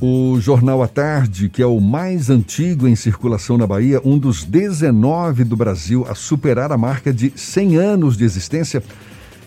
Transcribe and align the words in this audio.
O 0.00 0.38
Jornal 0.40 0.82
à 0.82 0.88
Tarde, 0.88 1.48
que 1.48 1.62
é 1.62 1.66
o 1.66 1.80
mais 1.80 2.28
antigo 2.28 2.88
em 2.88 2.96
circulação 2.96 3.56
na 3.56 3.66
Bahia, 3.66 4.00
um 4.04 4.18
dos 4.18 4.44
19 4.44 5.44
do 5.44 5.56
Brasil 5.56 6.04
a 6.08 6.14
superar 6.14 6.72
a 6.72 6.76
marca 6.76 7.12
de 7.12 7.32
100 7.34 7.76
anos 7.76 8.16
de 8.16 8.24
existência, 8.24 8.82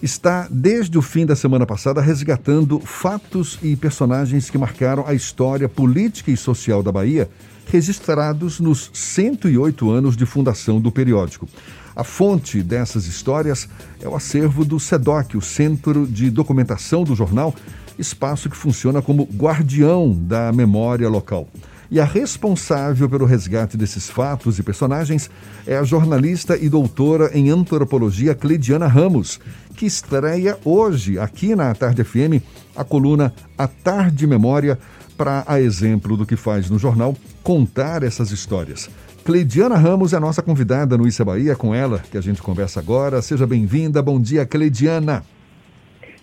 está 0.01 0.47
desde 0.49 0.97
o 0.97 1.01
fim 1.01 1.25
da 1.25 1.35
semana 1.35 1.65
passada 1.65 2.01
resgatando 2.01 2.79
fatos 2.79 3.59
e 3.61 3.75
personagens 3.75 4.49
que 4.49 4.57
marcaram 4.57 5.05
a 5.05 5.13
história 5.13 5.67
política 5.67 6.31
e 6.31 6.37
social 6.37 6.81
da 6.81 6.91
Bahia, 6.91 7.29
registrados 7.67 8.59
nos 8.59 8.89
108 8.93 9.91
anos 9.91 10.15
de 10.15 10.25
fundação 10.25 10.79
do 10.79 10.91
periódico. 10.91 11.47
A 11.93 12.03
fonte 12.03 12.63
dessas 12.63 13.05
histórias 13.05 13.67
é 13.99 14.07
o 14.07 14.15
acervo 14.15 14.63
do 14.63 14.79
SEDOC, 14.79 15.35
o 15.35 15.41
Centro 15.41 16.07
de 16.07 16.29
Documentação 16.29 17.03
do 17.03 17.15
Jornal, 17.15 17.53
espaço 17.97 18.49
que 18.49 18.57
funciona 18.57 19.01
como 19.01 19.23
guardião 19.23 20.11
da 20.13 20.51
memória 20.51 21.09
local. 21.09 21.47
E 21.89 22.01
a 22.01 22.05
responsável 22.05 23.09
pelo 23.09 23.25
resgate 23.25 23.77
desses 23.77 24.09
fatos 24.09 24.59
e 24.59 24.63
personagens 24.63 25.29
é 25.65 25.77
a 25.77 25.83
jornalista 25.83 26.57
e 26.57 26.67
doutora 26.67 27.31
em 27.33 27.49
antropologia 27.49 28.35
Cleidiana 28.35 28.87
Ramos, 28.87 29.39
que 29.75 29.85
estreia 29.85 30.57
hoje, 30.65 31.17
aqui 31.17 31.55
na 31.55 31.73
Tarde 31.73 32.03
FM, 32.03 32.43
a 32.75 32.83
coluna 32.83 33.33
A 33.57 33.67
Tarde 33.67 34.27
Memória, 34.27 34.77
para, 35.17 35.43
a 35.47 35.61
exemplo 35.61 36.17
do 36.17 36.25
que 36.25 36.35
faz 36.35 36.69
no 36.69 36.77
jornal, 36.77 37.15
contar 37.41 38.03
essas 38.03 38.31
histórias. 38.31 38.89
Cleidiana 39.23 39.75
Ramos 39.75 40.13
é 40.13 40.17
a 40.17 40.21
nossa 40.21 40.41
convidada 40.41 40.97
no 40.97 41.07
Issa 41.07 41.25
Bahia, 41.25 41.55
com 41.55 41.73
ela 41.73 41.99
que 42.11 42.17
a 42.17 42.21
gente 42.21 42.41
conversa 42.41 42.79
agora. 42.79 43.21
Seja 43.21 43.47
bem-vinda. 43.47 44.01
Bom 44.01 44.21
dia, 44.21 44.45
Cleidiana. 44.45 45.23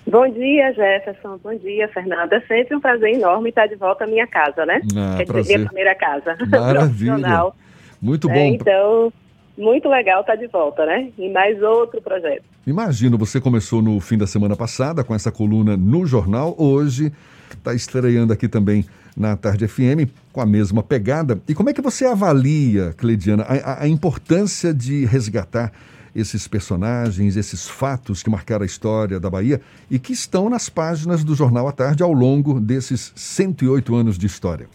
Bom 0.06 0.28
dia, 0.28 0.72
Jefferson. 0.72 1.38
Bom 1.42 1.56
dia, 1.56 1.88
Fernanda. 1.88 2.36
É 2.36 2.40
sempre 2.42 2.76
um 2.76 2.80
prazer 2.80 3.14
enorme 3.14 3.48
estar 3.48 3.66
de 3.66 3.74
volta 3.74 4.04
à 4.04 4.06
minha 4.06 4.26
casa, 4.26 4.66
né? 4.66 4.80
Ah, 4.96 5.16
Quer 5.16 5.24
dizer, 5.24 5.56
minha 5.56 5.66
primeira 5.66 5.94
casa. 5.94 6.36
Maravilha. 6.46 7.52
Muito 8.00 8.28
bom. 8.28 8.34
É, 8.34 8.46
então, 8.48 9.12
muito 9.56 9.88
legal 9.88 10.20
estar 10.20 10.36
de 10.36 10.46
volta, 10.46 10.84
né? 10.84 11.10
E 11.16 11.30
mais 11.30 11.60
outro 11.62 12.02
projeto. 12.02 12.44
Imagino, 12.66 13.16
você 13.16 13.40
começou 13.40 13.80
no 13.80 13.98
fim 13.98 14.18
da 14.18 14.26
semana 14.26 14.54
passada 14.54 15.02
com 15.02 15.14
essa 15.14 15.32
coluna 15.32 15.76
no 15.76 16.04
jornal. 16.06 16.54
Hoje 16.58 17.10
está 17.50 17.72
estreando 17.72 18.32
aqui 18.32 18.46
também 18.46 18.84
na 19.16 19.36
Tarde 19.36 19.66
FM 19.66 20.10
com 20.32 20.40
a 20.40 20.46
mesma 20.46 20.82
pegada. 20.82 21.40
E 21.48 21.54
como 21.54 21.70
é 21.70 21.72
que 21.72 21.80
você 21.80 22.04
avalia, 22.04 22.92
Cleidiana, 22.96 23.44
a, 23.44 23.84
a 23.84 23.88
importância 23.88 24.74
de 24.74 25.06
resgatar 25.06 25.72
esses 26.14 26.46
personagens, 26.46 27.36
esses 27.36 27.68
fatos 27.68 28.22
que 28.22 28.30
marcaram 28.30 28.62
a 28.62 28.66
história 28.66 29.18
da 29.18 29.28
Bahia 29.28 29.60
e 29.90 29.98
que 29.98 30.12
estão 30.12 30.48
nas 30.48 30.68
páginas 30.68 31.24
do 31.24 31.34
Jornal 31.34 31.66
à 31.66 31.72
Tarde 31.72 32.02
ao 32.02 32.12
longo 32.12 32.60
desses 32.60 33.12
108 33.16 33.94
anos 33.94 34.18
de 34.18 34.26
história? 34.26 34.68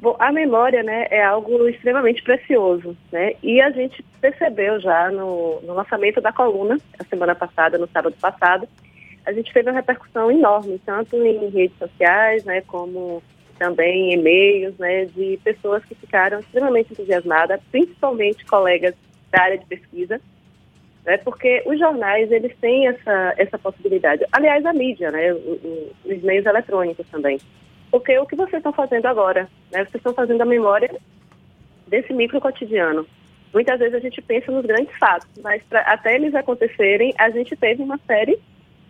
Bom, 0.00 0.16
a 0.20 0.30
memória 0.30 0.82
né, 0.84 1.08
é 1.10 1.24
algo 1.24 1.68
extremamente 1.68 2.22
precioso, 2.22 2.96
né? 3.10 3.32
E 3.42 3.60
a 3.60 3.70
gente 3.70 4.04
percebeu 4.20 4.78
já 4.80 5.10
no, 5.10 5.60
no 5.62 5.74
lançamento 5.74 6.20
da 6.20 6.32
coluna, 6.32 6.78
a 7.00 7.04
semana 7.04 7.34
passada, 7.34 7.76
no 7.78 7.88
sábado 7.88 8.14
passado, 8.20 8.68
a 9.26 9.32
gente 9.32 9.52
teve 9.52 9.68
uma 9.68 9.76
repercussão 9.76 10.30
enorme, 10.30 10.80
tanto 10.86 11.16
em 11.16 11.50
redes 11.50 11.76
sociais, 11.76 12.44
né, 12.44 12.62
como 12.62 13.22
também 13.58 14.14
e-mails, 14.14 14.78
né, 14.78 15.04
de 15.04 15.38
pessoas 15.44 15.84
que 15.84 15.94
ficaram 15.94 16.40
extremamente 16.40 16.92
entusiasmadas, 16.92 17.60
principalmente 17.70 18.46
colegas 18.46 18.94
da 19.30 19.42
área 19.42 19.58
de 19.58 19.66
pesquisa, 19.66 20.20
né, 21.04 21.16
porque 21.18 21.62
os 21.66 21.78
jornais 21.78 22.30
eles 22.30 22.54
têm 22.60 22.86
essa, 22.86 23.34
essa 23.36 23.58
possibilidade. 23.58 24.24
Aliás, 24.32 24.64
a 24.66 24.72
mídia, 24.72 25.10
né, 25.10 25.32
os 25.32 26.22
meios 26.22 26.44
eletrônicos 26.44 27.06
também. 27.08 27.38
Porque 27.90 28.18
o 28.18 28.26
que 28.26 28.36
vocês 28.36 28.58
estão 28.58 28.72
fazendo 28.72 29.06
agora? 29.06 29.48
Né, 29.72 29.84
vocês 29.84 29.94
estão 29.96 30.12
fazendo 30.12 30.42
a 30.42 30.46
memória 30.46 30.94
desse 31.86 32.12
micro 32.12 32.40
cotidiano. 32.40 33.06
Muitas 33.52 33.78
vezes 33.78 33.94
a 33.94 34.00
gente 34.00 34.20
pensa 34.20 34.52
nos 34.52 34.66
grandes 34.66 34.94
fatos, 34.98 35.28
mas 35.42 35.62
pra, 35.62 35.80
até 35.80 36.14
eles 36.14 36.34
acontecerem, 36.34 37.14
a 37.16 37.30
gente 37.30 37.56
teve 37.56 37.82
uma 37.82 37.98
série 38.06 38.38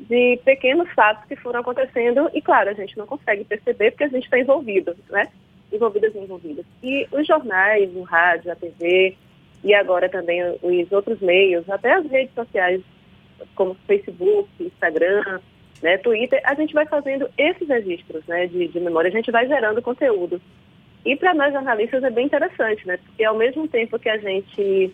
de 0.00 0.38
pequenos 0.44 0.88
fatos 0.91 1.25
que 1.27 1.37
foram 1.37 1.60
acontecendo 1.60 2.28
e, 2.32 2.41
claro, 2.43 2.71
a 2.71 2.72
gente 2.72 2.97
não 2.98 3.06
consegue 3.06 3.44
perceber 3.44 3.93
porque 3.93 4.04
a 4.04 4.09
gente 4.09 4.25
está 4.25 4.38
envolvido, 4.38 4.97
né? 5.10 5.28
Envolvidas 5.72 6.15
e 6.15 6.19
envolvidas. 6.19 6.65
E 6.82 7.06
os 7.12 7.27
jornais, 7.27 7.94
o 7.94 8.03
rádio, 8.03 8.50
a 8.50 8.56
TV, 8.56 9.16
e 9.62 9.74
agora 9.74 10.08
também 10.08 10.41
os 10.62 10.92
outros 10.92 11.20
meios, 11.20 11.69
até 11.69 11.94
as 11.94 12.06
redes 12.10 12.34
sociais 12.34 12.80
como 13.54 13.76
Facebook, 13.86 14.48
Instagram, 14.60 15.41
né, 15.82 15.96
Twitter, 15.98 16.41
a 16.44 16.54
gente 16.54 16.74
vai 16.74 16.86
fazendo 16.86 17.28
esses 17.36 17.68
registros 17.68 18.24
né, 18.26 18.47
de, 18.47 18.68
de 18.68 18.80
memória, 18.80 19.08
a 19.08 19.12
gente 19.12 19.30
vai 19.30 19.47
gerando 19.47 19.82
conteúdo. 19.82 20.41
E 21.04 21.14
para 21.16 21.34
nós 21.34 21.52
jornalistas 21.52 22.02
é 22.02 22.10
bem 22.10 22.26
interessante, 22.26 22.86
né, 22.86 22.97
porque 22.97 23.24
ao 23.24 23.36
mesmo 23.36 23.68
tempo 23.68 23.98
que 23.98 24.08
a 24.08 24.18
gente 24.18 24.92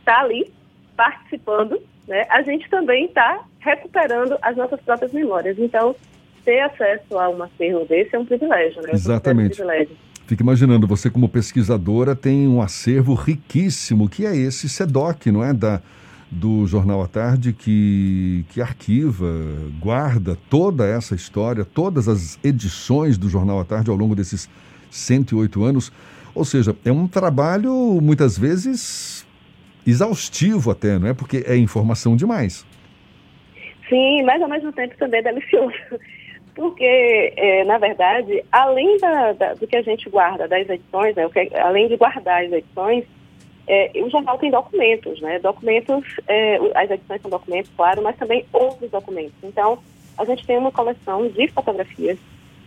está 0.00 0.20
ali 0.20 0.50
participando, 0.96 1.80
né, 2.06 2.26
a 2.30 2.42
gente 2.42 2.68
também 2.70 3.04
está 3.04 3.44
recuperando 3.60 4.38
as 4.40 4.56
nossas 4.56 4.80
próprias 4.80 5.12
memórias. 5.12 5.58
Então, 5.58 5.94
ter 6.44 6.60
acesso 6.60 7.18
a 7.18 7.28
um 7.28 7.42
acervo 7.42 7.84
desse 7.84 8.16
é 8.16 8.18
um 8.18 8.24
privilégio. 8.24 8.80
Né? 8.82 8.90
Exatamente. 8.92 9.52
Um 9.52 9.66
privilégio. 9.66 9.96
Fico 10.28 10.42
imaginando, 10.42 10.86
você 10.86 11.08
como 11.08 11.26
pesquisadora 11.26 12.14
tem 12.14 12.46
um 12.46 12.60
acervo 12.60 13.14
riquíssimo, 13.14 14.10
que 14.10 14.26
é 14.26 14.36
esse 14.36 14.68
SEDOC, 14.68 15.32
não 15.32 15.42
é? 15.42 15.54
Da, 15.54 15.80
do 16.30 16.66
Jornal 16.66 17.02
à 17.02 17.08
Tarde, 17.08 17.54
que, 17.54 18.44
que 18.50 18.60
arquiva, 18.60 19.24
guarda 19.80 20.36
toda 20.50 20.86
essa 20.86 21.14
história, 21.14 21.64
todas 21.64 22.08
as 22.08 22.38
edições 22.44 23.16
do 23.16 23.26
Jornal 23.26 23.58
à 23.58 23.64
Tarde 23.64 23.88
ao 23.88 23.96
longo 23.96 24.14
desses 24.14 24.50
108 24.90 25.64
anos. 25.64 25.90
Ou 26.34 26.44
seja, 26.44 26.76
é 26.84 26.92
um 26.92 27.08
trabalho, 27.08 27.72
muitas 28.02 28.38
vezes, 28.38 29.26
exaustivo 29.86 30.70
até, 30.70 30.98
não 30.98 31.08
é? 31.08 31.14
Porque 31.14 31.42
é 31.46 31.56
informação 31.56 32.14
demais. 32.14 32.66
Sim, 33.88 34.24
mas 34.24 34.42
ao 34.42 34.48
mesmo 34.50 34.70
tempo 34.74 34.94
também 34.98 35.20
é 35.20 35.22
delicioso 35.22 35.72
porque, 36.58 37.32
é, 37.36 37.62
na 37.62 37.78
verdade, 37.78 38.44
além 38.50 38.98
da, 38.98 39.32
da, 39.32 39.54
do 39.54 39.64
que 39.64 39.76
a 39.76 39.82
gente 39.82 40.10
guarda 40.10 40.48
das 40.48 40.68
edições, 40.68 41.14
né, 41.14 41.28
que, 41.28 41.56
além 41.56 41.86
de 41.86 41.96
guardar 41.96 42.44
as 42.44 42.50
edições, 42.50 43.04
é, 43.68 43.92
o 44.02 44.10
jornal 44.10 44.36
tem 44.38 44.50
documentos, 44.50 45.20
né? 45.20 45.38
Documentos, 45.38 46.04
é, 46.26 46.58
as 46.74 46.90
edições 46.90 47.22
são 47.22 47.30
documentos, 47.30 47.70
claro, 47.76 48.02
mas 48.02 48.16
também 48.16 48.44
outros 48.52 48.90
documentos. 48.90 49.36
Então, 49.44 49.78
a 50.16 50.24
gente 50.24 50.44
tem 50.44 50.58
uma 50.58 50.72
coleção 50.72 51.28
de 51.28 51.46
fotografias, 51.46 52.18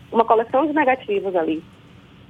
uma 0.09 0.23
coleção 0.23 0.65
de 0.65 0.71
negativos 0.71 1.35
ali. 1.35 1.61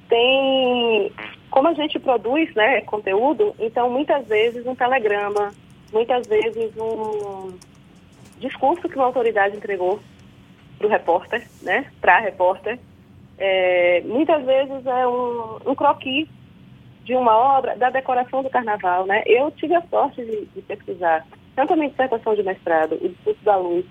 Tem, 0.10 1.12
como 1.52 1.68
a 1.68 1.74
gente 1.74 2.00
produz, 2.00 2.52
né, 2.56 2.82
conteúdo, 2.82 3.54
então 3.60 3.88
muitas 3.88 4.26
vezes 4.28 4.66
um 4.66 4.74
telegrama, 4.74 5.54
muitas 5.94 6.26
vezes 6.26 6.76
um 6.76 7.54
discurso 8.40 8.90
que 8.90 8.96
uma 8.96 9.06
autoridade 9.06 9.56
entregou 9.56 10.00
para 10.81 10.88
o 10.88 10.90
repórter, 10.90 11.47
né, 11.62 11.86
para 12.02 12.18
a 12.18 12.19
repórter. 12.19 12.80
É, 13.38 14.02
muitas 14.06 14.44
vezes 14.46 14.86
é 14.86 15.08
um, 15.08 15.58
um 15.66 15.75
croquis 15.75 16.28
de 17.03 17.16
uma 17.16 17.36
obra 17.36 17.75
da 17.75 17.90
decoração 17.90 18.44
do 18.44 18.50
carnaval, 18.50 19.06
né? 19.08 19.24
Eu 19.25 19.50
tive 19.52 19.74
a 19.74 19.81
sorte 19.88 20.24
de, 20.24 20.46
de 20.46 20.62
pesquisar 20.62 21.25
tanto 21.56 21.74
a 21.74 21.75
minha 21.75 21.90
dissertação 21.90 22.36
de 22.36 22.44
mestrado, 22.44 22.94
o 22.94 23.09
discurso 23.09 23.44
da 23.44 23.58
luz, 23.58 23.86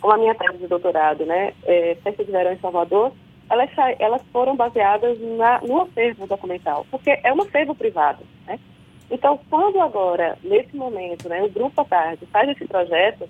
como 0.00 0.14
a 0.14 0.18
minha 0.18 0.34
tese 0.34 0.58
de 0.58 0.66
doutorado, 0.66 1.26
né? 1.26 1.52
É, 1.64 1.96
Festa 2.02 2.24
de 2.24 2.32
Verão 2.32 2.52
em 2.52 2.58
Salvador, 2.58 3.12
elas, 3.50 3.70
elas 3.98 4.22
foram 4.32 4.56
baseadas 4.56 5.20
na, 5.20 5.60
no 5.60 5.82
acervo 5.82 6.26
documental, 6.26 6.86
porque 6.90 7.18
é 7.22 7.32
um 7.32 7.42
acervo 7.42 7.74
privado, 7.74 8.24
né? 8.46 8.58
Então, 9.10 9.38
quando 9.50 9.80
agora, 9.80 10.38
nesse 10.42 10.74
momento, 10.74 11.28
né, 11.28 11.42
o 11.42 11.50
Grupo 11.50 11.82
à 11.82 11.84
Tarde 11.84 12.26
faz 12.32 12.48
esse 12.48 12.66
projeto, 12.66 13.28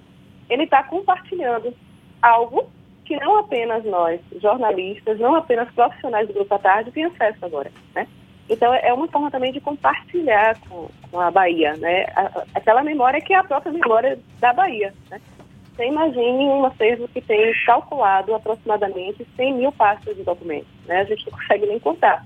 ele 0.49 0.65
está 0.65 0.85
compartilhando 0.85 1.75
algo 2.23 2.71
que 3.05 3.17
não 3.17 3.39
apenas 3.39 3.85
nós, 3.85 4.21
jornalistas, 4.41 5.19
não 5.19 5.35
apenas 5.35 5.71
profissionais 5.73 6.27
do 6.27 6.35
Grupo 6.35 6.55
à 6.55 6.59
Tarde, 6.59 6.91
têm 6.91 7.05
acesso 7.05 7.45
agora, 7.45 7.71
né? 7.95 8.07
Então, 8.49 8.75
é 8.75 8.93
uma 8.93 9.09
forma 9.09 9.31
também 9.31 9.53
de 9.53 9.61
compartilhar 9.61 10.59
com, 10.69 10.89
com 11.11 11.21
a 11.21 11.31
Bahia, 11.31 11.75
né? 11.77 12.05
aquela 12.55 12.83
memória 12.83 13.21
que 13.21 13.33
é 13.33 13.37
a 13.37 13.45
própria 13.45 13.73
memória 13.73 14.19
da 14.39 14.53
Bahia, 14.53 14.93
né? 15.11 15.21
Você 15.75 15.87
imagine 15.87 16.45
um 16.45 16.65
acervo 16.67 17.09
que 17.09 17.21
tem 17.21 17.53
calculado 17.67 18.33
aproximadamente 18.35 19.27
100 19.35 19.55
mil 19.55 19.73
pastas 19.73 20.15
de 20.15 20.23
documentos, 20.23 20.69
né? 20.87 21.01
A 21.01 21.05
gente 21.05 21.29
não 21.29 21.37
consegue 21.37 21.67
nem 21.67 21.81
contar. 21.81 22.25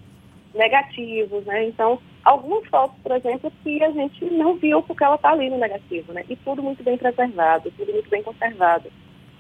Negativos, 0.55 1.45
né? 1.47 1.67
Então, 1.67 1.99
algumas 2.25 2.67
fotos, 2.67 2.99
por 3.03 3.13
exemplo, 3.13 3.51
que 3.63 3.83
a 3.83 3.91
gente 3.91 4.25
não 4.27 4.57
viu 4.57 4.83
porque 4.83 5.03
ela 5.03 5.15
está 5.15 5.31
ali 5.31 5.49
no 5.49 5.57
negativo, 5.57 6.13
né? 6.13 6.25
E 6.29 6.37
tudo 6.37 6.63
muito 6.63 6.83
bem 6.83 6.99
preservado, 6.99 7.71
tudo 7.71 7.91
muito 7.91 8.11
bem 8.11 8.23
conservado. 8.23 8.91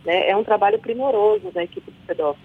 Né? 0.08 0.30
É 0.30 0.34
um 0.34 0.42
trabalho 0.42 0.78
primoroso 0.78 1.50
da 1.52 1.62
equipe 1.62 1.90
do 1.90 2.06
CEDOC. 2.06 2.38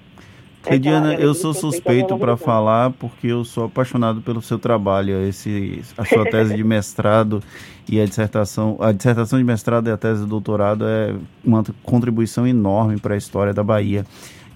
Ediana, 0.70 1.16
eu 1.16 1.34
sou 1.34 1.54
suspeito 1.54 2.18
para 2.18 2.36
falar 2.36 2.92
porque 2.92 3.28
eu 3.28 3.46
sou 3.46 3.66
apaixonado 3.66 4.22
pelo 4.22 4.42
seu 4.42 4.60
trabalho, 4.60 5.26
esse, 5.28 5.82
a 5.98 6.06
sua 6.06 6.26
tese 6.26 6.56
de 6.56 6.64
mestrado 6.64 7.42
e 7.90 8.02
a 8.02 8.06
dissertação, 8.06 8.78
a 8.80 8.92
dissertação 8.92 9.40
de 9.40 9.46
mestrado 9.46 9.88
e 9.88 9.92
a 9.92 9.98
tese 9.98 10.24
de 10.24 10.30
doutorado 10.30 10.86
é 10.86 11.16
uma 11.44 11.64
contribuição 11.84 12.46
enorme 12.46 13.00
para 13.00 13.14
a 13.14 13.18
história 13.18 13.54
da 13.54 13.64
Bahia. 13.64 14.06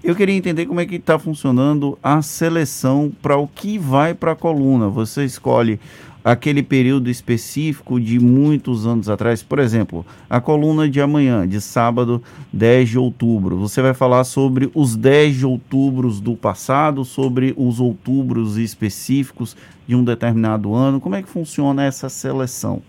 Eu 0.02 0.14
queria 0.14 0.34
entender 0.34 0.66
como 0.66 0.80
é 0.80 0.86
que 0.86 0.96
está 0.96 1.18
funcionando 1.18 1.98
a 2.02 2.22
seleção 2.22 3.10
para 3.20 3.36
o 3.36 3.48
que 3.48 3.78
vai 3.78 4.14
para 4.14 4.32
a 4.32 4.36
coluna. 4.36 4.88
Você 4.88 5.24
escolhe 5.24 5.80
aquele 6.24 6.62
período 6.62 7.08
específico 7.08 8.00
de 8.00 8.18
muitos 8.18 8.86
anos 8.86 9.08
atrás. 9.08 9.42
Por 9.42 9.58
exemplo, 9.58 10.04
a 10.28 10.40
coluna 10.40 10.88
de 10.88 11.00
amanhã, 11.00 11.46
de 11.46 11.60
sábado, 11.60 12.22
10 12.52 12.88
de 12.90 12.98
outubro. 12.98 13.56
Você 13.56 13.80
vai 13.80 13.94
falar 13.94 14.24
sobre 14.24 14.70
os 14.74 14.96
10 14.96 15.36
de 15.36 15.46
outubros 15.46 16.20
do 16.20 16.36
passado, 16.36 17.04
sobre 17.04 17.54
os 17.56 17.80
outubros 17.80 18.56
específicos 18.56 19.56
de 19.86 19.94
um 19.94 20.04
determinado 20.04 20.74
ano. 20.74 21.00
Como 21.00 21.14
é 21.14 21.22
que 21.22 21.28
funciona 21.28 21.84
essa 21.84 22.08
seleção? 22.08 22.82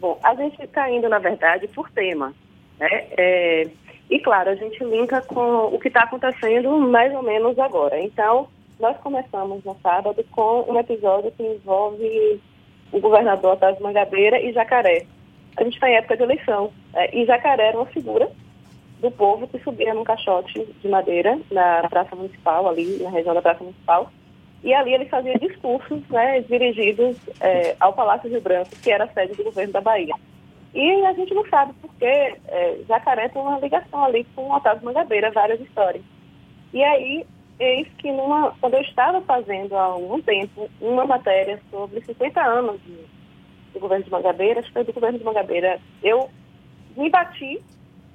Bom, 0.00 0.18
a 0.22 0.34
gente 0.34 0.62
está 0.62 0.90
indo, 0.90 1.08
na 1.08 1.18
verdade, 1.18 1.68
por 1.68 1.90
tema. 1.90 2.32
Né? 2.78 2.88
É, 3.16 3.68
e, 4.08 4.18
claro, 4.20 4.50
a 4.50 4.54
gente 4.54 4.82
linka 4.84 5.20
com 5.22 5.66
o 5.66 5.78
que 5.78 5.88
está 5.88 6.02
acontecendo 6.02 6.78
mais 6.78 7.12
ou 7.14 7.22
menos 7.22 7.58
agora. 7.58 8.00
Então, 8.00 8.48
nós 8.78 8.96
começamos 8.98 9.64
no 9.64 9.76
sábado 9.82 10.24
com 10.32 10.64
um 10.70 10.78
episódio 10.78 11.32
que 11.32 11.42
envolve 11.42 12.40
o 12.92 13.00
governador 13.00 13.54
Otávio 13.54 13.82
Mangabeira 13.82 14.40
e 14.40 14.52
Jacaré. 14.52 15.06
A 15.56 15.64
gente 15.64 15.74
está 15.74 15.90
em 15.90 15.94
época 15.94 16.16
de 16.16 16.22
eleição. 16.22 16.70
Né? 16.92 17.08
E 17.12 17.24
Jacaré 17.24 17.68
era 17.68 17.78
uma 17.78 17.86
figura 17.86 18.30
do 19.00 19.10
povo 19.10 19.46
que 19.48 19.58
subia 19.60 19.94
num 19.94 20.04
caixote 20.04 20.64
de 20.64 20.88
madeira 20.88 21.38
na 21.50 21.88
Praça 21.88 22.14
Municipal, 22.14 22.68
ali 22.68 23.02
na 23.02 23.10
região 23.10 23.34
da 23.34 23.42
Praça 23.42 23.62
Municipal. 23.62 24.10
E 24.62 24.74
ali 24.74 24.92
ele 24.94 25.06
fazia 25.06 25.38
discursos 25.38 26.02
né, 26.08 26.40
dirigidos 26.40 27.16
é, 27.40 27.76
ao 27.78 27.92
Palácio 27.92 28.28
Rio 28.28 28.40
Branco, 28.40 28.70
que 28.82 28.90
era 28.90 29.04
a 29.04 29.08
sede 29.08 29.34
do 29.34 29.44
governo 29.44 29.72
da 29.72 29.80
Bahia. 29.80 30.14
E 30.74 31.06
a 31.06 31.12
gente 31.14 31.32
não 31.32 31.46
sabe 31.48 31.72
porque 31.80 32.04
é, 32.04 32.78
Jacaré 32.86 33.28
tem 33.28 33.40
uma 33.40 33.58
ligação 33.58 34.04
ali 34.04 34.24
com 34.34 34.50
Otávio 34.52 34.84
Mangabeira, 34.84 35.30
várias 35.30 35.60
histórias. 35.60 36.02
E 36.72 36.82
aí 36.82 37.24
eis 37.58 37.88
que 37.98 38.10
numa, 38.10 38.52
quando 38.60 38.74
eu 38.74 38.82
estava 38.82 39.20
fazendo 39.22 39.76
há 39.76 39.82
algum 39.82 40.20
tempo 40.20 40.68
uma 40.80 41.04
matéria 41.04 41.60
sobre 41.70 42.00
50 42.02 42.40
anos 42.40 42.80
de, 42.82 42.96
do 43.72 43.80
governo 43.80 44.04
de 44.04 44.10
Mangabeira, 44.10 44.60
acho 44.60 44.68
que 44.68 44.74
foi 44.74 44.84
do 44.84 44.92
governo 44.92 45.18
de 45.18 45.24
Mangabeira, 45.24 45.80
eu 46.02 46.28
me 46.96 47.10
bati 47.10 47.60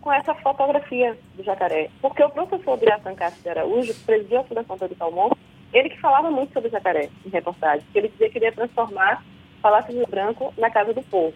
com 0.02 0.12
essa 0.12 0.34
fotografia 0.36 1.18
do 1.36 1.44
jacaré. 1.44 1.90
Porque 2.02 2.24
o 2.24 2.30
professor 2.30 2.78
Biratan 2.78 3.16
Castro 3.16 3.44
de 3.44 3.50
Araújo, 3.50 3.94
que 3.94 4.04
presidiu 4.04 4.40
a 4.40 4.44
Fundação 4.44 4.78
Pedro 4.78 4.96
Calmon, 4.96 5.30
ele 5.72 5.90
que 5.90 6.00
falava 6.00 6.30
muito 6.30 6.54
sobre 6.54 6.70
o 6.70 6.72
jacaré 6.72 7.10
em 7.26 7.30
reportagem, 7.30 7.86
ele 7.94 8.10
dizia 8.10 8.28
que 8.28 8.34
queria 8.34 8.52
transformar 8.52 9.24
Palácio 9.62 9.94
Rio 9.94 10.08
Branco 10.08 10.54
na 10.58 10.70
Casa 10.70 10.94
do 10.94 11.02
Povo. 11.04 11.34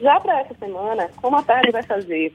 Já 0.00 0.18
para 0.18 0.40
essa 0.40 0.54
semana, 0.54 1.10
como 1.16 1.36
a 1.36 1.42
tarde 1.42 1.70
vai 1.70 1.82
fazer 1.82 2.34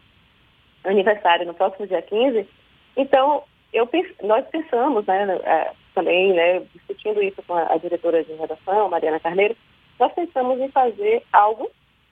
aniversário 0.84 1.48
no 1.48 1.54
próximo 1.54 1.88
dia 1.88 2.02
15, 2.02 2.48
então 2.96 3.44
eu, 3.74 3.90
nós 4.24 4.46
pensamos, 4.48 5.06
né, 5.06 5.40
é, 5.44 5.72
também, 5.94 6.34
né, 6.34 6.62
discutindo 6.74 7.22
isso 7.22 7.42
com 7.44 7.54
a, 7.54 7.78
diretora 7.78 8.24
de 8.24 8.34
redação, 8.34 8.90
Mariana 8.90 9.20
Carneiro, 9.20 9.56
nós 10.00 10.12
pensamos 10.14 10.60
em 10.60 10.70
fazer 10.70 11.24
algo 11.32 11.70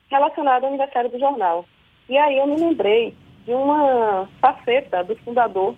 relacionado 0.10 0.64
ao 0.64 0.70
aniversário 0.70 1.10
do 1.10 1.20
jornal. 1.20 1.66
E 2.10 2.18
aí 2.18 2.38
eu 2.38 2.48
me 2.48 2.56
lembrei 2.56 3.14
de 3.46 3.54
uma 3.54 4.28
faceta 4.40 5.04
do 5.04 5.16
fundador 5.18 5.76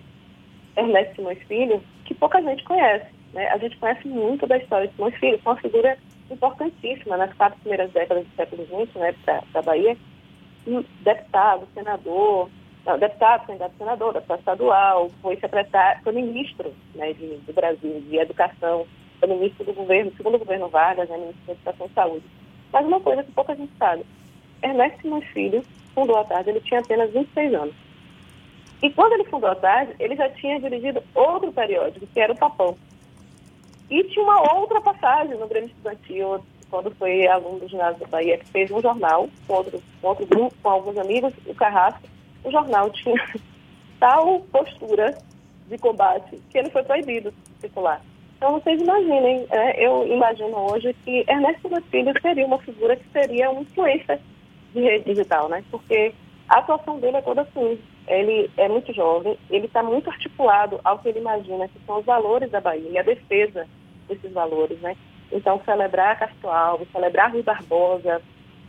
Ernesto 0.76 1.16
Simões 1.16 1.42
Filho, 1.46 1.82
que 2.04 2.14
pouca 2.14 2.42
gente 2.42 2.62
conhece. 2.64 3.06
Né? 3.32 3.48
A 3.48 3.58
gente 3.58 3.76
conhece 3.78 4.06
muito 4.06 4.46
da 4.46 4.58
história 4.58 4.86
de 4.86 4.94
Simões 4.94 5.16
Filho, 5.16 5.38
foi 5.38 5.52
uma 5.52 5.60
figura 5.60 5.98
importantíssima 6.30 7.16
nas 7.16 7.32
quatro 7.34 7.58
primeiras 7.60 7.90
décadas 7.92 8.24
do 8.24 8.36
século 8.36 8.66
XX, 8.66 8.94
né, 8.96 9.14
da 9.52 9.62
Bahia, 9.62 9.96
deputado, 11.02 11.68
senador, 11.74 12.50
não, 12.86 12.96
deputado, 12.96 13.46
candidato 13.48 13.74
senador, 13.76 14.12
deputado 14.12 14.38
estadual, 14.38 15.10
foi 15.20 15.36
secretário, 15.36 16.00
foi 16.04 16.12
ministro 16.12 16.72
né, 16.94 17.12
de, 17.14 17.36
do 17.38 17.52
Brasil 17.52 18.00
de 18.00 18.16
Educação, 18.16 18.86
foi 19.18 19.28
ministro 19.28 19.64
do 19.64 19.72
governo, 19.72 20.12
segundo 20.16 20.36
o 20.36 20.38
governo 20.38 20.68
Vargas, 20.68 21.08
né, 21.08 21.18
ministro 21.18 21.44
da 21.46 21.52
Educação 21.54 21.86
e 21.86 21.94
Saúde. 21.94 22.24
Mas 22.72 22.86
uma 22.86 23.00
coisa 23.00 23.24
que 23.24 23.32
pouca 23.32 23.56
gente 23.56 23.72
sabe, 23.76 24.06
Ernesto 24.62 25.02
Simões 25.02 25.26
Filho 25.32 25.64
fundou 25.94 26.16
a 26.16 26.24
tarde, 26.24 26.50
ele 26.50 26.60
tinha 26.60 26.78
apenas 26.78 27.12
26 27.12 27.54
anos. 27.54 27.74
E 28.80 28.90
quando 28.90 29.14
ele 29.14 29.24
fundou 29.24 29.50
a 29.50 29.56
tarde, 29.56 29.94
ele 29.98 30.14
já 30.14 30.28
tinha 30.30 30.60
dirigido 30.60 31.02
outro 31.12 31.52
periódico, 31.52 32.06
que 32.06 32.20
era 32.20 32.32
o 32.32 32.36
Papão. 32.36 32.76
E 33.90 34.04
tinha 34.04 34.24
uma 34.24 34.54
outra 34.54 34.80
passagem 34.80 35.36
no 35.36 35.48
Grêmio 35.48 35.70
Estudantil, 35.70 36.40
quando 36.70 36.94
foi 36.94 37.26
aluno 37.26 37.58
do 37.58 37.68
ginásio 37.68 37.98
da 38.00 38.06
Bahia, 38.06 38.38
que 38.38 38.46
fez 38.46 38.70
um 38.70 38.80
jornal 38.80 39.28
com 39.46 39.54
outro, 39.54 39.82
com 40.00 40.08
outro 40.08 40.26
grupo, 40.26 40.54
com 40.62 40.68
alguns 40.68 40.98
amigos, 40.98 41.32
o 41.46 41.54
Carrasco, 41.54 42.06
o 42.46 42.50
jornal 42.50 42.88
tinha 42.90 43.20
tal 43.98 44.40
postura 44.52 45.18
de 45.68 45.76
combate 45.78 46.40
que 46.50 46.58
ele 46.58 46.70
foi 46.70 46.84
proibido 46.84 47.32
de 47.32 47.60
circular. 47.60 48.00
Então, 48.36 48.52
vocês 48.52 48.80
imaginem, 48.80 49.46
é, 49.50 49.84
eu 49.84 50.06
imagino 50.06 50.56
hoje 50.70 50.94
que 51.04 51.24
Ernesto 51.28 51.68
Filhos 51.90 52.14
seria 52.22 52.46
uma 52.46 52.58
figura 52.58 52.94
que 52.94 53.08
seria 53.10 53.50
uma 53.50 53.62
influência 53.62 54.20
de 54.72 54.80
rede 54.80 55.06
digital, 55.06 55.48
né? 55.48 55.64
Porque 55.70 56.14
a 56.48 56.58
atuação 56.58 57.00
dele 57.00 57.16
é 57.16 57.22
toda 57.22 57.42
assim. 57.42 57.78
Ele 58.06 58.48
é 58.56 58.68
muito 58.68 58.92
jovem, 58.92 59.36
ele 59.50 59.66
está 59.66 59.82
muito 59.82 60.08
articulado 60.08 60.78
ao 60.84 60.98
que 60.98 61.08
ele 61.08 61.18
imagina 61.18 61.66
que 61.66 61.80
são 61.84 61.98
os 61.98 62.04
valores 62.04 62.50
da 62.50 62.60
Bahia 62.60 62.88
e 62.88 62.98
a 62.98 63.02
defesa 63.02 63.66
desses 64.06 64.32
valores, 64.32 64.78
né? 64.80 64.94
Então, 65.32 65.60
celebrar 65.64 66.18
Castro 66.18 66.50
Alves, 66.50 66.88
celebrar 66.92 67.32
Rui 67.32 67.42
Barbosa, 67.42 68.22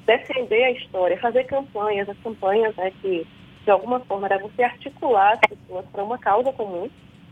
defender 0.07 0.63
a 0.63 0.71
história, 0.71 1.19
fazer 1.19 1.43
campanhas, 1.43 2.09
as 2.09 2.17
campanhas 2.19 2.75
né, 2.77 2.91
que 3.01 3.27
de 3.67 3.71
alguma 3.71 3.99
forma, 3.99 4.27
era 4.27 4.39
você 4.39 4.63
articular 4.63 5.33
as 5.33 5.41
pessoas 5.41 5.85
para 5.91 6.01
uma 6.01 6.17
causa 6.17 6.53
comum. 6.53 6.89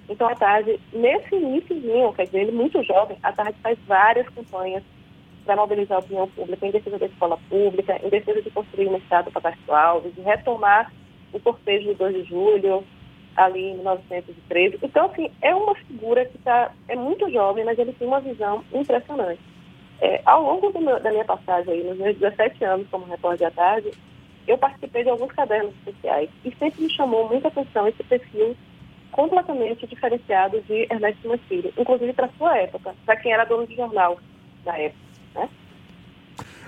Então, 0.09 0.27
a 0.27 0.35
tarde, 0.35 0.77
nesse 0.91 1.33
iníciozinho, 1.33 2.11
quer 2.11 2.25
dizer, 2.25 2.41
ele 2.41 2.51
muito 2.51 2.83
jovem, 2.83 3.17
a 3.23 3.31
tarde 3.31 3.57
faz 3.63 3.79
várias 3.87 4.27
campanhas 4.27 4.83
para 5.45 5.55
mobilizar 5.55 5.95
a 5.95 6.01
opinião 6.01 6.27
pública 6.27 6.67
em 6.67 6.71
defesa 6.71 6.99
da 6.99 7.05
escola 7.05 7.39
pública, 7.49 7.97
em 8.03 8.09
defesa 8.09 8.41
de 8.41 8.51
construir 8.51 8.89
um 8.89 8.97
Estado 8.97 9.31
para 9.31 9.43
Castro 9.43 9.73
Alves, 9.73 10.13
de 10.13 10.19
retomar 10.19 10.91
o 11.31 11.39
cortejo 11.39 11.87
de 11.87 11.93
2 11.93 12.15
de 12.15 12.23
julho, 12.25 12.83
ali 13.37 13.69
em 13.69 13.75
1913. 13.75 14.79
Então, 14.83 15.05
assim, 15.05 15.31
é 15.41 15.55
uma 15.55 15.73
figura 15.75 16.25
que 16.25 16.37
tá, 16.39 16.73
é 16.89 16.97
muito 16.97 17.31
jovem, 17.31 17.63
mas 17.63 17.79
ele 17.79 17.93
tem 17.93 18.09
uma 18.09 18.19
visão 18.19 18.61
impressionante. 18.73 19.39
É, 20.01 20.21
ao 20.25 20.43
longo 20.43 20.77
meu, 20.81 20.99
da 20.99 21.11
minha 21.11 21.23
passagem 21.23 21.75
aí, 21.75 21.83
nos 21.85 21.97
meus 21.97 22.17
17 22.17 22.61
anos 22.65 22.87
como 22.91 23.05
repórter 23.05 23.47
à 23.47 23.51
tarde, 23.51 23.91
eu 24.47 24.57
participei 24.57 25.03
de 25.03 25.09
alguns 25.09 25.31
cadernos 25.31 25.73
especiais 25.75 26.29
e 26.43 26.53
sempre 26.57 26.83
me 26.83 26.89
chamou 26.89 27.27
muita 27.29 27.47
atenção 27.47 27.87
esse 27.87 28.03
perfil 28.03 28.55
completamente 29.11 29.87
diferenciado 29.87 30.61
de 30.67 30.87
Ernesto 30.91 31.21
Simões 31.21 31.41
Filho, 31.47 31.73
inclusive 31.77 32.13
para 32.13 32.29
sua 32.37 32.57
época, 32.57 32.93
para 33.05 33.15
quem 33.15 33.31
era 33.31 33.45
dono 33.45 33.65
de 33.65 33.75
jornal 33.75 34.19
na 34.65 34.77
época. 34.77 34.99
Né? 35.35 35.49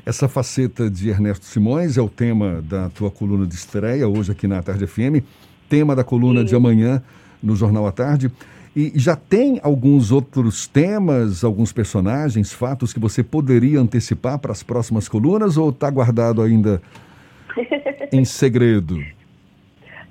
Essa 0.05 0.29
faceta 0.29 0.89
de 0.89 1.09
Ernesto 1.09 1.45
Simões 1.45 1.97
é 1.97 2.01
o 2.01 2.09
tema 2.09 2.61
da 2.61 2.89
tua 2.89 3.11
coluna 3.11 3.45
de 3.45 3.53
estreia 3.53 4.07
hoje 4.07 4.31
aqui 4.31 4.47
na 4.47 4.63
Tarde 4.63 4.87
FM, 4.87 5.25
tema 5.67 5.95
da 5.95 6.03
coluna 6.03 6.39
Sim. 6.39 6.45
de 6.45 6.55
amanhã 6.55 7.03
no 7.43 7.55
Jornal 7.55 7.85
à 7.85 7.91
Tarde. 7.91 8.31
E 8.73 8.93
já 8.95 9.15
tem 9.15 9.59
alguns 9.63 10.11
outros 10.11 10.67
temas, 10.67 11.43
alguns 11.43 11.73
personagens, 11.73 12.53
fatos 12.53 12.93
que 12.93 12.99
você 12.99 13.23
poderia 13.23 13.79
antecipar 13.79 14.39
para 14.39 14.51
as 14.51 14.63
próximas 14.63 15.09
colunas 15.09 15.57
ou 15.57 15.71
está 15.71 15.89
guardado 15.89 16.41
ainda 16.41 16.81
em 18.11 18.25
segredo? 18.25 18.97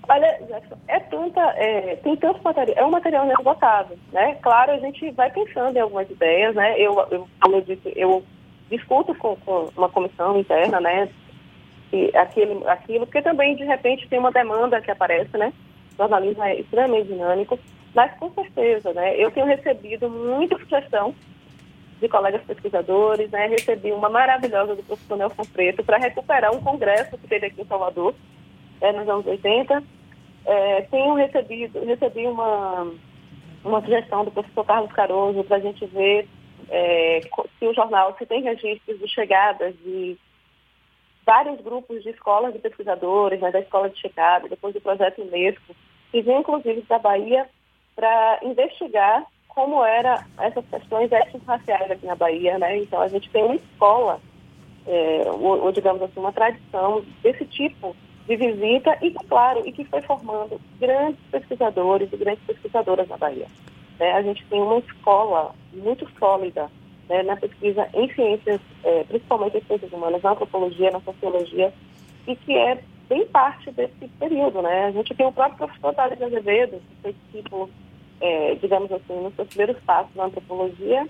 Olha, 0.08 0.38
é 0.86 1.00
tanta, 1.00 1.40
é, 1.56 1.96
tem 1.96 2.14
tanto 2.16 2.40
material, 2.42 2.76
é 2.78 2.84
um 2.86 2.90
material 2.90 3.24
inesgotável, 3.24 3.98
né? 4.12 4.36
Claro, 4.36 4.72
a 4.72 4.78
gente 4.78 5.10
vai 5.10 5.30
pensando 5.30 5.76
em 5.76 5.80
algumas 5.80 6.08
ideias, 6.08 6.54
né? 6.54 6.78
Eu, 6.80 6.94
eu 7.10 7.28
como 7.40 7.56
eu 7.56 7.60
disse, 7.62 7.92
eu 7.96 8.24
discuto 8.70 9.14
com, 9.16 9.36
com 9.36 9.68
uma 9.76 9.88
comissão 9.88 10.38
interna, 10.38 10.80
né? 10.80 11.08
E 11.92 12.16
aquilo, 12.16 12.68
aquilo, 12.68 13.06
porque 13.06 13.22
também, 13.22 13.56
de 13.56 13.64
repente, 13.64 14.08
tem 14.08 14.18
uma 14.18 14.30
demanda 14.30 14.80
que 14.80 14.90
aparece, 14.90 15.36
né? 15.36 15.52
O 15.94 15.96
jornalismo 15.96 16.42
é 16.44 16.60
extremamente 16.60 17.08
dinâmico, 17.08 17.58
mas 17.94 18.12
com 18.18 18.30
certeza, 18.32 18.92
né? 18.92 19.16
Eu 19.16 19.32
tenho 19.32 19.46
recebido 19.46 20.08
muita 20.08 20.58
sugestão 20.58 21.14
de 22.00 22.08
colegas 22.08 22.42
pesquisadores, 22.42 23.30
né? 23.30 23.46
Recebi 23.46 23.92
uma 23.92 24.08
maravilhosa 24.08 24.74
do 24.74 24.82
professor 24.82 25.16
Nelson 25.16 25.44
Preto 25.52 25.84
para 25.84 25.98
recuperar 25.98 26.54
um 26.54 26.60
congresso 26.60 27.16
que 27.16 27.26
teve 27.26 27.46
aqui 27.46 27.62
em 27.62 27.66
Salvador, 27.66 28.14
é, 28.80 28.92
nos 28.92 29.08
anos 29.08 29.26
80. 29.26 29.82
É, 30.44 30.82
tenho 30.82 31.14
recebido, 31.14 31.84
recebi 31.84 32.26
uma, 32.26 32.92
uma 33.64 33.80
sugestão 33.80 34.24
do 34.24 34.30
professor 34.30 34.64
Carlos 34.64 34.92
Caroso 34.92 35.42
para 35.44 35.56
a 35.56 35.60
gente 35.60 35.84
ver 35.86 36.28
é, 36.68 37.20
se 37.58 37.66
o 37.66 37.74
jornal 37.74 38.14
se 38.18 38.26
tem 38.26 38.42
registros 38.42 38.98
de 38.98 39.08
chegadas 39.08 39.74
de 39.82 40.16
vários 41.24 41.60
grupos 41.60 42.02
de 42.02 42.10
escolas 42.10 42.52
de 42.52 42.60
pesquisadores, 42.60 43.40
né, 43.40 43.50
da 43.50 43.60
Escola 43.60 43.90
de 43.90 44.00
Chicago, 44.00 44.48
depois 44.48 44.72
do 44.72 44.80
projeto 44.80 45.22
Unesco, 45.22 45.74
que 46.12 46.22
vem 46.22 46.38
inclusive 46.38 46.82
da 46.82 46.98
Bahia 46.98 47.48
para 47.96 48.38
investigar 48.42 49.24
como 49.56 49.82
era 49.82 50.22
essas 50.38 50.64
questões 50.66 51.10
étnico-raciais 51.10 51.90
aqui 51.90 52.04
na 52.04 52.14
Bahia, 52.14 52.58
né? 52.58 52.76
Então 52.76 53.00
a 53.00 53.08
gente 53.08 53.30
tem 53.30 53.42
uma 53.42 53.54
escola, 53.54 54.20
é, 54.86 55.22
ou, 55.30 55.64
ou, 55.64 55.72
digamos 55.72 56.02
assim, 56.02 56.20
uma 56.20 56.30
tradição 56.30 57.02
desse 57.22 57.46
tipo 57.46 57.96
de 58.28 58.36
visita 58.36 58.98
e, 59.00 59.10
claro, 59.12 59.66
e 59.66 59.72
que 59.72 59.82
foi 59.86 60.02
formando 60.02 60.60
grandes 60.78 61.18
pesquisadores 61.30 62.12
e 62.12 62.16
grandes 62.18 62.44
pesquisadoras 62.44 63.08
na 63.08 63.16
Bahia. 63.16 63.46
É, 63.98 64.12
a 64.12 64.20
gente 64.20 64.44
tem 64.44 64.60
uma 64.60 64.78
escola 64.78 65.54
muito 65.72 66.06
sólida 66.18 66.70
né, 67.08 67.22
na 67.22 67.36
pesquisa 67.36 67.88
em 67.94 68.12
ciências, 68.12 68.60
é, 68.84 69.04
principalmente 69.04 69.56
em 69.56 69.64
ciências 69.64 69.90
humanas, 69.90 70.22
na 70.22 70.32
antropologia, 70.32 70.90
na 70.90 71.00
sociologia, 71.00 71.72
e 72.26 72.36
que 72.36 72.54
é 72.54 72.78
bem 73.08 73.26
parte 73.28 73.70
desse 73.70 74.06
período. 74.18 74.60
Né? 74.60 74.84
A 74.84 74.90
gente 74.90 75.14
tem 75.14 75.24
o 75.24 75.32
próprio 75.32 75.56
professor 75.56 75.94
Tales 75.94 76.20
Azevedo, 76.20 76.72
que 76.72 76.96
foi 77.02 77.14
tipo, 77.32 77.70
é, 78.20 78.54
digamos 78.56 78.90
assim, 78.92 79.20
nos 79.20 79.34
seus 79.34 79.48
primeiros 79.48 79.78
passos 79.84 80.14
na 80.14 80.24
antropologia, 80.24 81.06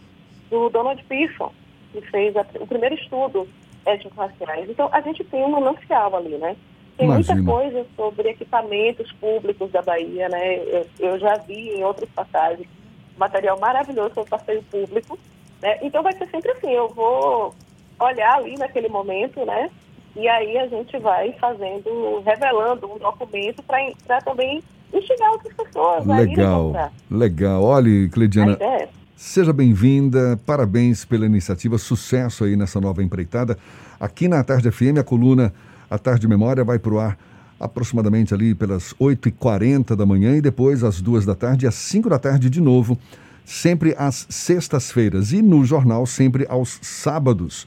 do 0.50 0.68
Donald 0.68 1.02
Pearson, 1.04 1.52
que 1.92 2.00
fez 2.02 2.36
a, 2.36 2.46
o 2.60 2.66
primeiro 2.66 2.94
estudo 2.94 3.48
étnico-raciais. 3.84 4.68
Então, 4.68 4.88
a 4.92 5.00
gente 5.00 5.24
tem 5.24 5.44
um 5.44 5.50
manancial 5.50 6.14
ali, 6.16 6.36
né? 6.36 6.56
Tem 6.96 7.06
Imagina. 7.06 7.42
muita 7.42 7.52
coisa 7.52 7.86
sobre 7.94 8.30
equipamentos 8.30 9.12
públicos 9.12 9.70
da 9.70 9.82
Bahia, 9.82 10.28
né? 10.28 10.56
Eu, 10.56 10.86
eu 10.98 11.18
já 11.18 11.36
vi 11.36 11.70
em 11.70 11.84
outras 11.84 12.08
passagens 12.10 12.68
material 13.16 13.58
maravilhoso 13.58 14.14
sobre 14.14 14.30
passeio 14.30 14.62
público, 14.64 15.18
né? 15.60 15.78
Então 15.82 16.02
vai 16.02 16.12
ser 16.14 16.28
sempre 16.28 16.52
assim, 16.52 16.72
eu 16.72 16.88
vou 16.88 17.54
olhar 17.98 18.36
ali 18.36 18.56
naquele 18.56 18.88
momento, 18.88 19.44
né? 19.44 19.70
E 20.14 20.26
aí 20.28 20.56
a 20.56 20.66
gente 20.66 20.96
vai 20.98 21.32
fazendo, 21.32 22.20
revelando 22.20 22.90
um 22.90 22.98
documento 22.98 23.62
para 23.62 24.20
também 24.22 24.62
instigar 24.92 25.30
outras 25.32 25.54
pessoas. 25.54 26.06
Legal, 26.06 26.92
legal. 27.10 27.62
Olha, 27.62 28.08
Cleidiana, 28.08 28.56
é 28.60 28.88
seja 29.16 29.52
bem-vinda, 29.52 30.38
parabéns 30.44 31.04
pela 31.04 31.24
iniciativa, 31.24 31.78
sucesso 31.78 32.44
aí 32.44 32.54
nessa 32.54 32.80
nova 32.80 33.02
empreitada. 33.02 33.56
Aqui 33.98 34.28
na 34.28 34.44
Tarde 34.44 34.70
FM, 34.70 34.98
a 35.00 35.02
coluna 35.02 35.52
A 35.88 35.98
Tarde 35.98 36.28
Memória 36.28 36.62
vai 36.62 36.78
para 36.78 36.92
o 36.92 36.98
ar 36.98 37.18
aproximadamente 37.58 38.34
ali 38.34 38.54
pelas 38.54 38.92
8h40 39.00 39.96
da 39.96 40.04
manhã 40.04 40.36
e 40.36 40.42
depois 40.42 40.84
às 40.84 41.00
duas 41.00 41.24
da 41.24 41.34
tarde 41.34 41.64
e 41.64 41.68
às 41.68 41.74
5 41.74 42.10
da 42.10 42.18
tarde 42.18 42.50
de 42.50 42.60
novo, 42.60 42.98
sempre 43.46 43.94
às 43.96 44.26
sextas-feiras 44.28 45.32
e 45.32 45.40
no 45.40 45.64
jornal 45.64 46.04
sempre 46.04 46.44
aos 46.50 46.78
sábados. 46.82 47.66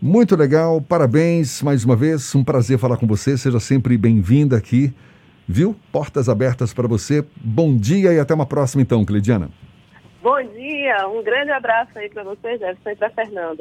Muito 0.00 0.34
legal, 0.34 0.80
parabéns 0.80 1.60
mais 1.60 1.84
uma 1.84 1.94
vez, 1.94 2.34
um 2.34 2.42
prazer 2.42 2.78
falar 2.78 2.96
com 2.96 3.06
você, 3.06 3.36
seja 3.36 3.60
sempre 3.60 3.98
bem-vinda 3.98 4.56
aqui, 4.56 4.92
viu? 5.46 5.76
Portas 5.90 6.28
abertas 6.28 6.72
para 6.72 6.88
você. 6.88 7.24
Bom 7.36 7.76
dia 7.76 8.12
e 8.12 8.18
até 8.18 8.34
uma 8.34 8.46
próxima 8.46 8.82
então, 8.82 9.04
Cleidiana. 9.04 9.48
Bom 10.22 10.40
dia, 10.40 11.08
um 11.08 11.22
grande 11.22 11.50
abraço 11.50 11.90
aí 11.96 12.08
para 12.08 12.22
você, 12.22 12.56
Jefferson, 12.56 12.90
e 12.90 12.96
para 12.96 13.10
Fernando. 13.10 13.50